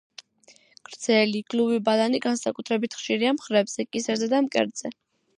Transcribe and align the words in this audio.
გრძელი, 0.87 1.41
გლუვი 1.53 1.75
ბალანი 1.89 2.21
განსაკუთრებით 2.23 2.97
ხშირია 3.01 3.33
მხრებზე, 3.35 3.85
კისერზე 3.97 4.31
და 4.33 4.41
მკერდზე. 4.47 4.93